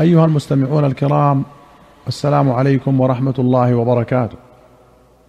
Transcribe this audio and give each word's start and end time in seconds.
أيها 0.00 0.24
المستمعون 0.24 0.84
الكرام 0.84 1.44
السلام 2.08 2.52
عليكم 2.52 3.00
ورحمة 3.00 3.34
الله 3.38 3.74
وبركاته. 3.74 4.36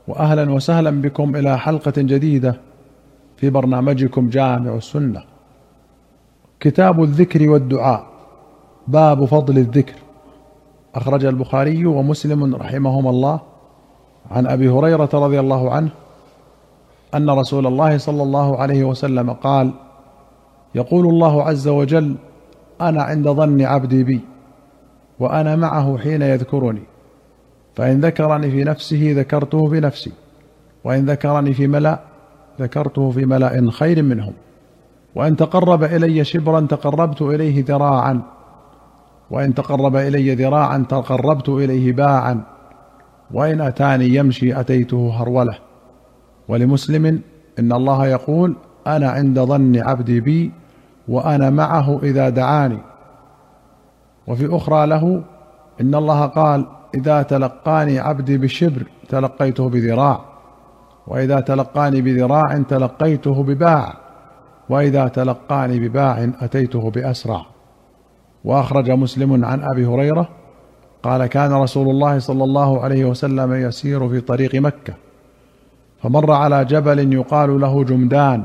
واهلا 0.08 0.52
وسهلا 0.52 1.02
بكم 1.02 1.36
إلى 1.36 1.60
حلقة 1.60 1.94
جديدة 1.98 2.60
في 3.38 3.50
برنامجكم 3.50 4.30
جامع 4.30 4.76
السنة. 4.76 5.24
كتاب 6.60 7.04
الذكر 7.04 7.50
والدعاء 7.50 8.06
باب 8.88 9.26
فضل 9.26 9.58
الذكر. 9.58 9.96
أخرج 10.96 11.26
البخاري 11.26 11.86
ومسلم 11.86 12.56
رحمهما 12.56 13.10
الله 13.10 13.40
عن 14.32 14.48
أبي 14.48 14.70
هريرة 14.70 15.10
رضي 15.14 15.40
الله 15.40 15.72
عنه 15.72 15.90
أن 17.14 17.30
رسول 17.30 17.68
الله 17.68 17.98
صلى 17.98 18.24
الله 18.24 18.58
عليه 18.58 18.84
وسلم 18.84 19.34
قال 19.34 19.72
يقول 20.76 21.06
الله 21.06 21.44
عز 21.44 21.68
وجل 21.68 22.16
أنا 22.82 23.04
عند 23.04 23.30
ظن 23.30 23.62
عبدي 23.62 24.04
بي. 24.04 24.22
وأنا 25.20 25.56
معه 25.56 25.98
حين 25.98 26.22
يذكرني. 26.22 26.84
فإن 27.76 28.02
ذكرني 28.02 28.52
في 28.52 28.64
نفسه 28.64 29.14
ذكرته 29.18 29.70
في 29.70 29.80
نفسي 29.80 30.12
وإن 30.84 31.06
ذكرني 31.06 31.54
في 31.54 31.68
ملا 31.68 32.00
ذكرته 32.62 33.12
في 33.12 33.26
ملا 33.26 33.72
خير 33.72 34.04
منهم. 34.04 34.34
وإن 35.16 35.36
تقرب 35.36 35.84
إلي 35.84 36.24
شبرا 36.24 36.60
تقربت 36.60 37.22
إليه 37.22 37.64
ذراعا 37.68 38.22
وإن 39.32 39.54
تقرب 39.54 39.96
إلي 39.96 40.36
ذراعا 40.36 40.86
تقربت 40.90 41.50
إليه 41.50 41.94
باعا 41.94 42.42
وإن 43.32 43.62
أتاني 43.62 44.16
يمشي 44.16 44.60
أتيته 44.60 45.22
هرولة. 45.22 45.58
ولمسلم 46.48 47.22
إن 47.60 47.72
الله 47.74 48.08
يقول 48.08 48.56
أنا 48.88 49.10
عند 49.10 49.40
ظن 49.40 49.78
عبدي 49.78 50.20
بي 50.20 50.52
وأنا 51.08 51.50
معه 51.50 52.00
إذا 52.04 52.30
دعاني. 52.30 52.78
وفي 54.28 54.56
أخرى 54.56 54.88
له 54.88 55.24
إن 55.82 55.96
الله 55.96 56.26
قال 56.26 56.66
إذا 56.96 57.22
تلقاني 57.22 58.00
عبدي 58.00 58.38
بشبر 58.38 58.84
تلقيته 59.10 59.70
بذراع 59.70 60.22
وإذا 61.08 61.40
تلقاني 61.40 62.02
بذراع 62.02 62.62
تلقيته 62.70 63.44
بباع 63.44 63.94
وإذا 64.70 65.08
تلقاني 65.08 65.80
بباع 65.80 66.30
أتيته 66.42 66.92
بأسرع. 66.92 67.46
وأخرج 68.46 68.92
مسلم 68.92 69.46
عن 69.46 69.64
أبي 69.64 69.86
هريرة 69.86 70.30
قال 71.04 71.26
كان 71.26 71.54
رسول 71.54 71.90
الله 71.90 72.20
صلى 72.20 72.44
الله 72.44 72.82
عليه 72.82 73.06
وسلم 73.06 73.54
يسير 73.54 74.10
في 74.10 74.22
طريق 74.22 74.56
مكة 74.56 74.94
فمر 76.02 76.32
على 76.32 76.66
جبل 76.66 77.14
يقال 77.14 77.62
له 77.62 77.84
جمدان 77.84 78.44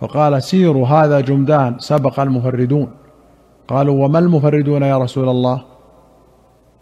فقال 0.00 0.42
سيروا 0.42 0.86
هذا 0.86 1.20
جمدان 1.20 1.78
سبق 1.78 2.20
المفردون. 2.20 2.88
قالوا 3.68 4.04
وما 4.04 4.18
المفردون 4.18 4.82
يا 4.82 4.98
رسول 4.98 5.28
الله؟ 5.28 5.64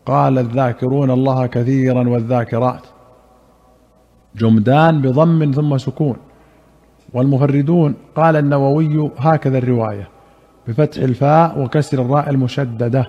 قال 0.07 0.39
الذاكرون 0.39 1.11
الله 1.11 1.47
كثيرا 1.47 2.09
والذاكرات. 2.09 2.87
جمدان 4.37 5.03
بضم 5.03 5.53
ثم 5.53 5.79
سكون. 5.79 6.17
والمفردون 7.15 7.95
قال 8.17 8.37
النووي 8.37 9.11
هكذا 9.19 9.59
الرواية 9.59 10.09
بفتح 10.69 11.03
الفاء 11.03 11.61
وكسر 11.61 12.03
الراء 12.03 12.31
المشددة. 12.31 13.09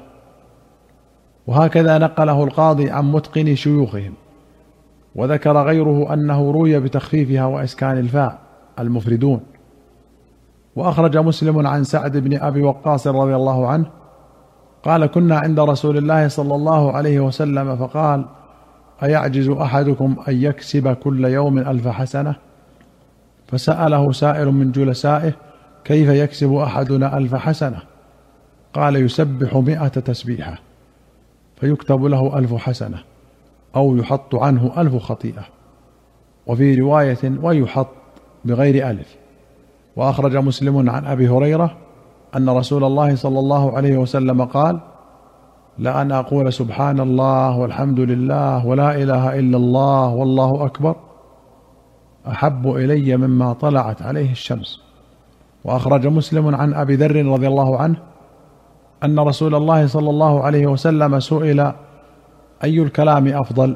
وهكذا 1.48 1.98
نقله 1.98 2.44
القاضي 2.44 2.90
عن 2.90 3.12
متقن 3.12 3.56
شيوخهم. 3.56 4.14
وذكر 5.16 5.64
غيره 5.64 6.14
أنه 6.14 6.52
روي 6.52 6.80
بتخفيفها 6.80 7.46
وإسكان 7.46 7.98
الفاء. 7.98 8.40
المفردون 8.80 9.40
وأخرج 10.78 11.18
مسلم 11.18 11.68
عن 11.68 11.84
سعد 11.84 12.18
بن 12.18 12.40
أبي 12.40 12.62
وقاص 12.62 13.08
رضي 13.08 13.36
الله 13.36 13.68
عنه 13.68 13.86
قال 14.84 15.06
كنا 15.06 15.40
عند 15.40 15.60
رسول 15.60 15.98
الله 15.98 16.28
صلى 16.28 16.56
الله 16.56 16.92
عليه 16.92 17.20
وسلم 17.20 17.76
فقال 17.76 18.26
أيعجز 19.04 19.50
أحدكم 19.50 20.16
أن 20.28 20.42
يكسب 20.42 20.94
كل 20.94 21.26
يوم 21.26 21.58
ألف 21.58 21.88
حسنة؟ 21.88 22.36
فسأله 23.48 24.12
سائل 24.12 24.48
من 24.52 24.72
جلسائه 24.72 25.34
كيف 25.84 26.10
يكسب 26.10 26.54
أحدنا 26.54 27.18
ألف 27.18 27.36
حسنة؟ 27.36 27.80
قال 28.74 28.96
يسبح 28.96 29.56
مائه 29.56 29.88
تسبيحة 29.88 30.60
فيكتب 31.60 32.06
له 32.06 32.38
ألف 32.38 32.54
حسنة 32.54 33.00
أو 33.76 33.98
يحط 33.98 34.36
عنه 34.36 34.74
ألف 34.78 34.96
خطيئة. 34.96 35.46
وفي 36.48 36.76
رواية 36.76 37.34
ويحط 37.42 37.88
بغير 38.46 38.90
ألف. 38.90 39.27
وأخرج 39.98 40.36
مسلم 40.38 40.90
عن 40.90 41.06
أبي 41.06 41.30
هريرة 41.30 41.78
أن 42.36 42.50
رسول 42.50 42.84
الله 42.84 43.16
صلى 43.16 43.40
الله 43.40 43.78
عليه 43.78 43.98
وسلم 43.98 44.46
قال 44.46 44.80
لأن 45.78 46.12
أقول 46.12 46.54
سبحان 46.54 47.00
الله 47.00 47.58
والحمد 47.58 48.00
لله 48.00 48.66
ولا 48.66 48.96
إله 48.96 49.40
إلا 49.40 49.58
الله 49.58 50.10
والله 50.10 50.66
أكبر 50.66 50.96
أحب 52.28 52.68
إلي 52.68 53.18
مما 53.18 53.54
طلعت 53.54 54.02
عليه 54.02 54.32
الشمس. 54.32 54.80
وأخرج 55.64 56.08
مسلم 56.08 56.56
عن 56.56 56.74
أبي 56.74 56.96
ذر 56.96 57.26
رضي 57.26 57.48
الله 57.48 57.78
عنه 57.78 57.98
أن 59.04 59.20
رسول 59.20 59.56
الله 59.56 59.88
صلى 59.88 60.10
الله 60.10 60.44
عليه 60.44 60.68
وسلم 60.68 61.20
سئل 61.20 61.72
أي 62.64 62.82
الكلام 62.82 63.28
أفضل؟ 63.28 63.76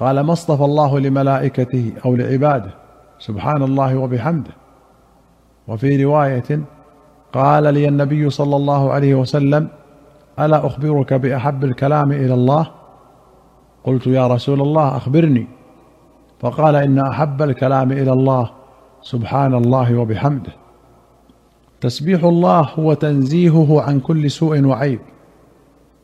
قال 0.00 0.20
ما 0.20 0.32
اصطفى 0.32 0.64
الله 0.64 1.00
لملائكته 1.00 1.92
أو 2.04 2.16
لعباده 2.16 2.70
سبحان 3.18 3.62
الله 3.62 3.96
وبحمده. 3.96 4.50
وفي 5.70 6.04
رواية 6.04 6.60
قال 7.32 7.74
لي 7.74 7.88
النبي 7.88 8.30
صلى 8.30 8.56
الله 8.56 8.92
عليه 8.92 9.14
وسلم 9.14 9.68
ألا 10.38 10.66
أخبرك 10.66 11.14
بأحب 11.14 11.64
الكلام 11.64 12.12
إلى 12.12 12.34
الله؟ 12.34 12.70
قلت 13.84 14.06
يا 14.06 14.26
رسول 14.26 14.60
الله 14.60 14.96
أخبرني. 14.96 15.46
فقال 16.40 16.76
إن 16.76 16.98
أحب 16.98 17.42
الكلام 17.42 17.92
إلى 17.92 18.12
الله 18.12 18.50
سبحان 19.02 19.54
الله 19.54 19.98
وبحمده. 19.98 20.52
تسبيح 21.80 22.24
الله 22.24 22.60
هو 22.60 22.94
تنزيهه 22.94 23.82
عن 23.82 24.00
كل 24.00 24.30
سوء 24.30 24.64
وعيب 24.64 25.00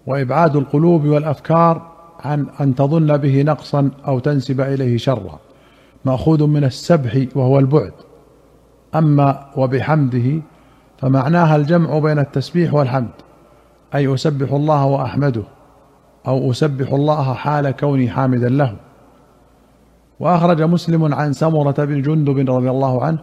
وإبعاد 0.07 0.57
القلوب 0.57 1.05
والأفكار 1.05 1.93
عن 2.21 2.47
أن 2.61 2.75
تظن 2.75 3.17
به 3.17 3.43
نقصا 3.43 3.91
أو 4.09 4.19
تنسب 4.19 4.61
إليه 4.61 4.97
شرا 4.97 5.39
مأخوذ 6.05 6.47
من 6.47 6.65
السبح 6.65 7.27
وهو 7.35 7.59
البعد. 7.59 7.93
أما 8.95 9.47
وبحمده 9.57 10.43
فمعناها 10.99 11.57
الجمع 11.57 11.99
بين 11.99 12.19
التسبيح 12.19 12.75
والحمد 12.75 13.11
أي 13.95 14.15
أسبح 14.15 14.53
الله 14.53 14.85
وأحمده 14.87 15.43
أو 16.27 16.51
أسبح 16.51 16.93
الله 16.93 17.35
حال 17.35 17.71
كوني 17.71 18.11
حامدا 18.11 18.49
له. 18.49 18.77
وأخرج 20.21 20.63
مسلم 20.63 21.15
عن 21.15 21.33
سمرة 21.33 21.85
بن 21.85 22.03
جندب 22.03 22.39
رضي 22.39 22.71
الله 22.71 23.05
عنه 23.05 23.19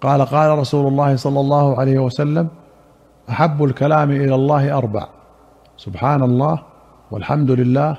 قال 0.00 0.22
قال 0.22 0.58
رسول 0.58 0.86
الله 0.86 1.16
صلى 1.16 1.40
الله 1.40 1.80
عليه 1.80 1.98
وسلم 1.98 2.48
أحب 3.30 3.64
الكلام 3.64 4.10
إلى 4.10 4.34
الله 4.34 4.78
أربع 4.78 5.06
سبحان 5.76 6.22
الله 6.22 6.62
والحمد 7.10 7.50
لله 7.50 7.96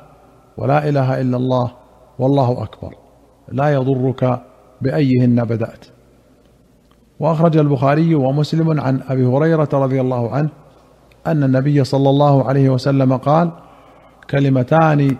ولا 0.57 0.89
إله 0.89 1.21
إلا 1.21 1.37
الله 1.37 1.71
والله 2.19 2.63
أكبر 2.63 2.93
لا 3.51 3.73
يضرك 3.73 4.41
بأيهن 4.81 5.43
بدأت. 5.43 5.85
واخرج 7.19 7.57
البخاري 7.57 8.15
ومسلم 8.15 8.79
عن 8.81 9.01
أبي 9.09 9.25
هريرة 9.25 9.69
رضي 9.73 10.01
الله 10.01 10.31
عنه 10.31 10.49
أن 11.27 11.43
النبي 11.43 11.83
صلى 11.83 12.09
الله 12.09 12.47
عليه 12.47 12.69
وسلم 12.69 13.17
قال 13.17 13.49
كلمتان 14.29 15.17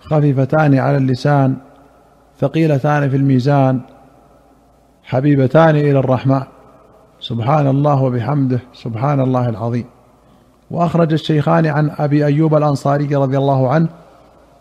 خفيفتان 0.00 0.78
على 0.78 0.96
اللسان 0.96 1.56
ثقيلتان 2.40 3.10
في 3.10 3.16
الميزان 3.16 3.80
حبيبتان 5.02 5.76
إلى 5.76 5.98
الرحمن 5.98 6.42
سبحان 7.20 7.66
الله 7.66 8.02
وبحمده 8.02 8.60
سبحان 8.74 9.20
الله 9.20 9.48
العظيم. 9.48 9.84
وأخرج 10.70 11.12
الشيخان 11.12 11.66
عن 11.66 11.90
أبي 11.98 12.26
أيوب 12.26 12.54
الأنصاري 12.54 13.16
رضي 13.16 13.38
الله 13.38 13.68
عنه 13.68 13.88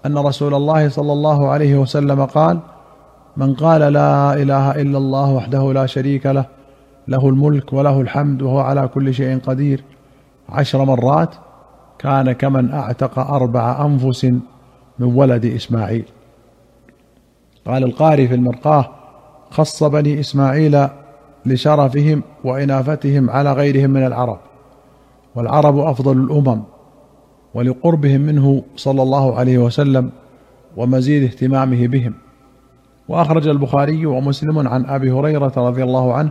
أن 0.06 0.18
رسول 0.18 0.54
الله 0.54 0.90
صلى 0.90 1.14
الله 1.14 1.50
عليه 1.50 1.76
وسلم 1.76 2.26
قال 2.26 2.60
من 3.38 3.54
قال 3.54 3.82
لا 3.94 4.34
إله 4.34 4.82
إلا 4.82 4.98
الله 4.98 5.32
وحده 5.32 5.74
لا 5.74 5.86
شريك 5.86 6.26
له 6.26 6.46
له 7.08 7.30
الملك 7.30 7.74
وله 7.74 8.02
الحمد 8.02 8.42
وهو 8.42 8.60
على 8.60 8.88
كل 8.88 9.14
شيء 9.14 9.40
قدير. 9.40 9.84
عشر 10.50 10.86
مرات 10.86 11.36
كان 12.00 12.32
كمن 12.32 12.72
أعتق 12.72 13.20
أربع 13.20 13.86
أنفس 13.86 14.26
من 15.00 15.16
ولد 15.16 15.46
إسماعيل. 15.46 16.06
قال 17.66 17.84
القاري 17.84 18.28
في 18.28 18.36
المرقاه 18.36 18.92
خص 19.52 19.84
بني 19.84 20.20
إسماعيل 20.20 20.88
لشرفهم 21.46 22.24
وإنافتهم 22.44 23.30
على 23.30 23.54
غيرهم 23.54 23.90
من 23.90 24.06
العرب 24.06 24.40
والعرب 25.36 25.78
أفضل 25.78 26.18
الأمم 26.18 26.62
ولقربهم 27.54 28.22
منه 28.22 28.64
صلى 28.76 29.02
الله 29.02 29.36
عليه 29.36 29.58
وسلم 29.58 30.12
ومزيد 30.78 31.24
اهتمامه 31.24 31.88
بهم. 31.88 32.14
وأخرج 33.08 33.48
البخاري 33.48 34.06
ومسلم 34.06 34.68
عن 34.68 34.86
أبي 34.86 35.12
هريرة 35.12 35.54
رضي 35.58 35.84
الله 35.84 36.14
عنه 36.14 36.30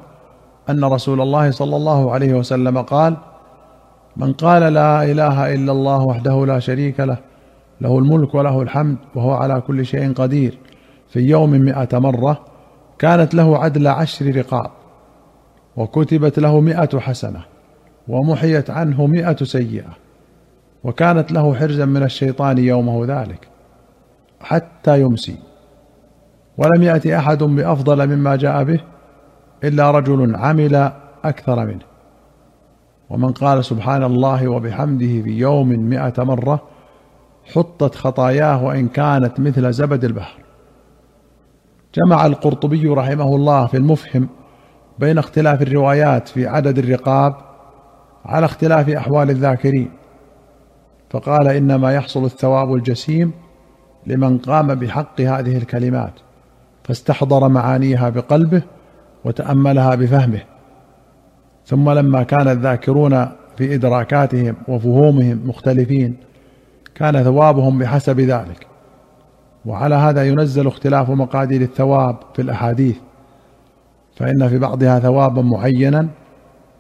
أن 0.71 0.85
رسول 0.85 1.21
الله 1.21 1.51
صلى 1.51 1.77
الله 1.77 2.13
عليه 2.13 2.35
وسلم 2.35 2.79
قال 2.79 3.17
من 4.17 4.33
قال 4.33 4.73
لا 4.73 5.05
إله 5.05 5.55
إلا 5.55 5.73
الله 5.73 6.05
وحده 6.05 6.47
لا 6.47 6.59
شريك 6.59 7.01
له 7.01 7.19
له 7.81 7.99
الملك 7.99 8.35
وله 8.35 8.63
الحمد 8.63 8.97
وهو 9.15 9.33
على 9.33 9.61
كل 9.61 9.87
شيء 9.87 10.13
قدير 10.13 10.59
في 11.09 11.21
يوم 11.21 11.51
مئة 11.51 11.99
مرة 11.99 12.45
كانت 12.99 13.35
له 13.35 13.59
عدل 13.59 13.87
عشر 13.87 14.37
رقاب 14.37 14.71
وكتبت 15.77 16.39
له 16.39 16.61
مئة 16.61 16.99
حسنة 16.99 17.45
ومحيت 18.09 18.71
عنه 18.71 19.07
مئة 19.07 19.45
سيئة 19.45 19.91
وكانت 20.85 21.33
له 21.33 21.55
حرزا 21.55 21.85
من 21.85 22.03
الشيطان 22.03 22.59
يومه 22.59 23.05
ذلك 23.07 23.49
حتى 24.41 25.01
يمسي. 25.01 25.37
ولم 26.59 26.83
يأتي 26.83 27.19
أحد 27.19 27.43
بأفضل 27.43 28.07
مما 28.07 28.37
جاء 28.37 28.65
به 28.65 28.81
إلا 29.65 29.91
رجل 29.91 30.37
عمل 30.37 30.93
أكثر 31.25 31.67
منه. 31.67 31.85
ومن 33.11 33.33
قال 33.33 33.65
سبحان 33.65 34.03
الله 34.03 34.49
وبحمده 34.49 35.23
في 35.23 35.31
يوم 35.31 35.69
مئة 35.69 36.25
مرة 36.25 36.63
حطت 37.55 37.95
خطاياه 37.95 38.65
وإن 38.65 38.89
كانت 38.89 39.41
مثل 39.41 39.73
زبد 39.73 40.05
البحر. 40.05 40.45
جمع 41.95 42.27
القرطبي 42.27 42.89
رحمه 42.89 43.37
الله 43.37 43.67
في 43.67 43.77
المفهم 43.77 44.29
بين 44.99 45.19
اختلاف 45.19 45.63
الروايات 45.63 46.29
في 46.29 46.47
عدد 46.47 46.79
الرقاب 46.79 47.35
على 48.25 48.45
اختلاف 48.47 48.89
أحوال 48.89 49.31
الذاكرين 49.31 49.91
فقال 51.11 51.49
إنما 51.49 51.93
يحصل 51.93 52.25
الثواب 52.25 52.75
الجسيم 52.75 53.33
لمن 54.07 54.39
قام 54.39 54.75
بحق 54.75 55.21
هذه 55.21 55.57
الكلمات. 55.57 56.13
فاستحضر 56.85 57.49
معانيها 57.49 58.09
بقلبه 58.09 58.63
وتأملها 59.25 59.95
بفهمه. 59.95 60.41
ثم 61.67 61.91
لما 61.91 62.23
كان 62.23 62.49
الذاكرون 62.49 63.27
في 63.57 63.75
إدراكاتهم 63.75 64.57
وفهومهم 64.69 65.41
مختلفين 65.45 66.17
كان 66.95 67.23
ثوابهم 67.23 67.79
بحسب 67.79 68.21
ذلك. 68.21 68.67
وعلى 69.67 69.95
هذا 69.95 70.25
ينزل 70.25 70.67
اختلاف 70.67 71.11
مقادير 71.11 71.61
الثواب 71.61 72.17
في 72.35 72.43
الأحاديث 72.43 72.97
فإن 74.17 74.49
في 74.49 74.59
بعضها 74.59 74.99
ثوابا 74.99 75.43
معينا 75.43 76.09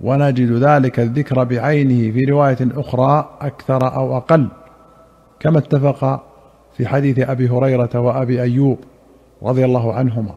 ونجد 0.01 0.53
ذلك 0.53 1.01
الذكر 1.01 1.45
بعينه 1.45 2.13
في 2.13 2.21
رواية 2.21 2.59
أخرى 2.63 3.39
أكثر 3.41 3.95
أو 3.97 4.17
أقل 4.17 4.49
كما 5.41 5.59
اتفق 5.59 6.23
في 6.77 6.87
حديث 6.87 7.19
أبي 7.19 7.49
هريرة 7.49 8.01
وأبي 8.01 8.43
أيوب. 8.43 8.79
رضي 9.45 9.65
الله 9.65 9.95
عنهما. 9.95 10.35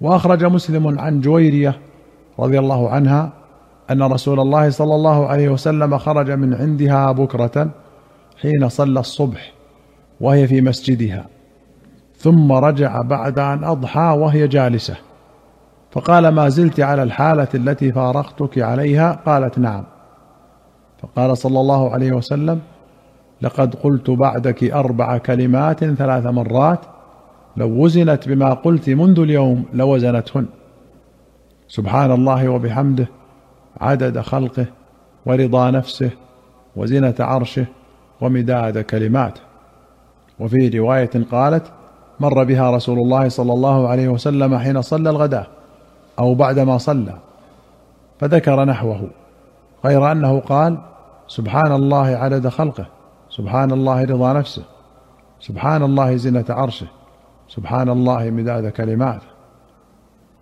وأخرج 0.00 0.44
مسلم 0.44 0.98
عن 0.98 1.20
جويرية 1.20 1.78
رضي 2.38 2.58
الله 2.58 2.90
عنها 2.90 3.32
أن 3.90 4.02
رسول 4.02 4.40
الله 4.40 4.70
صلى 4.70 4.94
الله 4.94 5.26
عليه 5.26 5.48
وسلم 5.48 5.98
خرج 5.98 6.30
من 6.30 6.54
عندها 6.54 7.12
بكرة 7.12 7.70
حين 8.42 8.68
صلى 8.68 9.00
الصبح 9.00 9.52
وهي 10.20 10.46
في 10.46 10.60
مسجدها. 10.60 11.26
ثم 12.16 12.52
رجع 12.52 13.02
بعد 13.02 13.38
أن 13.38 13.64
أضحى 13.64 14.16
وهي 14.18 14.48
جالسة. 14.48 14.96
فقال 15.90 16.28
ما 16.28 16.48
زلت 16.48 16.80
على 16.80 17.02
الحالة 17.02 17.48
التي 17.54 17.92
فارقتك 17.92 18.58
عليها؟ 18.58 19.12
قالت 19.26 19.58
نعم. 19.58 19.84
فقال 21.02 21.38
صلى 21.38 21.60
الله 21.60 21.90
عليه 21.90 22.12
وسلم 22.12 22.60
لقد 23.42 23.74
قلت 23.74 24.10
بعدك 24.10 24.64
أربع 24.64 25.18
كلمات 25.18 25.84
ثلاث 25.84 26.26
مرات 26.26 26.80
لو 27.56 27.68
وزنت 27.84 28.28
بما 28.28 28.52
قلت 28.52 28.90
منذ 28.90 29.20
اليوم 29.20 29.64
لوزنتهن. 29.72 30.46
سبحان 31.68 32.10
الله 32.10 32.48
وبحمده 32.48 33.08
عدد 33.80 34.20
خلقه 34.20 34.66
ورضا 35.26 35.70
نفسه 35.70 36.10
وزنة 36.76 37.14
عرشه 37.20 37.66
ومداد 38.20 38.78
كلماته. 38.78 39.40
وفي 40.40 40.68
رواية 40.78 41.10
قالت 41.32 41.66
مر 42.20 42.44
بها 42.44 42.70
رسول 42.70 42.98
الله 42.98 43.28
صلى 43.28 43.52
الله 43.52 43.88
عليه 43.88 44.08
وسلم 44.08 44.58
حين 44.58 44.82
صلى 44.82 45.10
الغداه 45.10 45.46
أو 46.18 46.34
بعدما 46.34 46.78
صلى 46.78 47.18
فذكر 48.20 48.64
نحوه 48.64 49.10
غير 49.84 50.12
أنه 50.12 50.40
قال 50.40 50.78
سبحان 51.28 51.72
الله 51.72 52.06
عدد 52.06 52.48
خلقه 52.48 52.86
سبحان 53.30 53.72
الله 53.72 54.04
رضا 54.04 54.32
نفسه 54.32 54.62
سبحان 55.40 55.82
الله 55.82 56.16
زنة 56.16 56.44
عرشه. 56.48 56.86
سبحان 57.56 57.88
الله 57.88 58.30
مداد 58.30 58.68
كلماته 58.68 59.26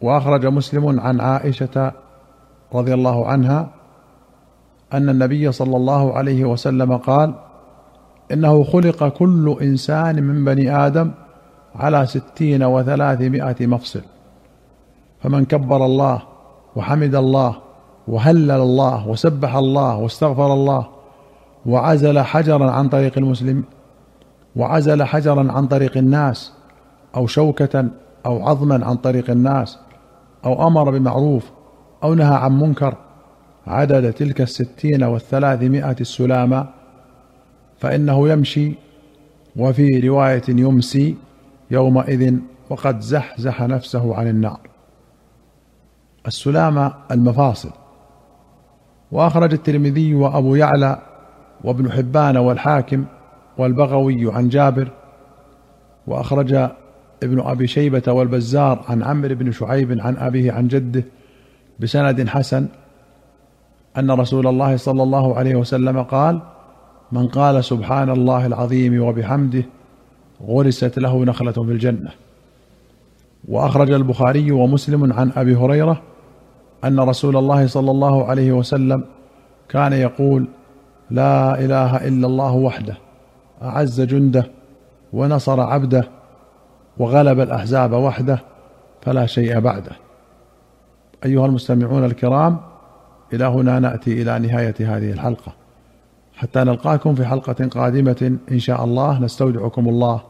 وأخرج 0.00 0.46
مسلم 0.46 1.00
عن 1.00 1.20
عائشة 1.20 1.92
رضي 2.74 2.94
الله 2.94 3.26
عنها 3.26 3.68
أن 4.92 5.08
النبي 5.08 5.52
صلى 5.52 5.76
الله 5.76 6.14
عليه 6.14 6.44
وسلم 6.44 6.96
قال 6.96 7.34
إنه 8.32 8.64
خلق 8.64 9.08
كل 9.08 9.56
إنسان 9.62 10.22
من 10.22 10.44
بني 10.44 10.76
آدم 10.86 11.10
على 11.74 12.06
ستين 12.06 12.62
وثلاثمائة 12.62 13.66
مفصل. 13.66 14.02
فمن 15.22 15.44
كبر 15.44 15.84
الله 15.84 16.22
وحمد 16.76 17.14
الله 17.14 17.56
وهلل 18.08 18.50
الله 18.50 19.08
وسبح 19.08 19.54
الله 19.54 19.96
واستغفر 19.96 20.52
الله 20.52 20.86
وعزل 21.66 22.18
حجرا 22.20 22.70
عن 22.70 22.88
طريق 22.88 23.18
المسلم 23.18 23.64
وعزل 24.56 25.02
حجرا 25.04 25.52
عن 25.52 25.66
طريق 25.66 25.96
الناس 25.96 26.59
أو 27.16 27.26
شوكة 27.26 27.88
أو 28.26 28.48
عظما 28.48 28.86
عن 28.86 28.96
طريق 28.96 29.30
الناس 29.30 29.78
أو 30.44 30.66
أمر 30.66 30.90
بمعروف 30.90 31.50
أو 32.02 32.14
نهى 32.14 32.34
عن 32.34 32.60
منكر 32.60 32.94
عدد 33.66 34.12
تلك 34.12 34.40
الستين 34.40 35.04
والثلاثمائة 35.04 35.96
السلامة 36.00 36.66
فإنه 37.78 38.28
يمشي 38.28 38.74
وفي 39.56 40.08
رواية 40.08 40.42
يمسي 40.48 41.16
يومئذ 41.70 42.34
وقد 42.70 43.00
زحزح 43.00 43.62
نفسه 43.62 44.14
عن 44.14 44.28
النار. 44.28 44.60
السلامة 46.26 46.92
المفاصل. 47.10 47.70
وأخرج 49.12 49.52
الترمذي 49.52 50.14
وأبو 50.14 50.54
يعلى 50.54 50.98
وابن 51.64 51.92
حبان 51.92 52.36
والحاكم 52.36 53.04
والبغوي 53.58 54.34
عن 54.34 54.48
جابر 54.48 54.90
وأخرج 56.06 56.70
ابن 57.22 57.40
أبي 57.40 57.66
شيبة 57.66 58.12
والبزار 58.12 58.84
عن 58.88 59.02
عمرو 59.02 59.34
بن 59.34 59.52
شعيب 59.52 60.00
عن 60.00 60.16
أبيه 60.16 60.52
عن 60.52 60.68
جده 60.68 61.04
بسند 61.80 62.28
حسن 62.28 62.66
أن 63.98 64.10
رسول 64.10 64.46
الله 64.46 64.76
صلى 64.76 65.02
الله 65.02 65.36
عليه 65.36 65.54
وسلم 65.54 66.02
قال 66.02 66.40
من 67.12 67.28
قال 67.28 67.64
سبحان 67.64 68.10
الله 68.10 68.46
العظيم 68.46 69.02
وبحمده 69.02 69.64
غرست 70.46 70.98
له 70.98 71.24
نخلة 71.24 71.52
في 71.52 71.60
الجنة 71.60 72.10
وأخرج 73.48 73.90
البخاري 73.90 74.52
ومسلم 74.52 75.12
عن 75.12 75.32
أبي 75.36 75.54
هريرة 75.54 76.02
أن 76.84 77.00
رسول 77.00 77.36
الله 77.36 77.66
صلى 77.66 77.90
الله 77.90 78.24
عليه 78.24 78.52
وسلم 78.52 79.04
كان 79.68 79.92
يقول 79.92 80.46
لا 81.10 81.64
إله 81.64 82.08
إلا 82.08 82.26
الله 82.26 82.52
وحده 82.54 82.94
أعز 83.62 84.00
جنده 84.00 84.46
ونصر 85.12 85.60
عبده 85.60 86.08
وغلب 87.00 87.40
الأحزاب 87.40 87.92
وحده 87.92 88.42
فلا 89.02 89.26
شيء 89.26 89.60
بعده. 89.60 89.92
أيها 91.24 91.46
المستمعون 91.46 92.04
الكرام 92.04 92.60
إلى 93.32 93.44
هنا 93.44 93.78
نأتي 93.78 94.22
إلى 94.22 94.38
نهاية 94.38 94.74
هذه 94.80 95.12
الحلقة. 95.12 95.52
حتى 96.36 96.58
نلقاكم 96.60 97.14
في 97.14 97.24
حلقة 97.24 97.68
قادمة 97.68 98.38
إن 98.52 98.58
شاء 98.58 98.84
الله 98.84 99.18
نستودعكم 99.18 99.88
الله. 99.88 100.20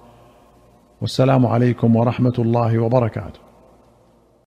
والسلام 1.01 1.47
عليكم 1.47 1.97
ورحمة 1.97 2.35
الله 2.39 2.79
وبركاته. 2.79 3.50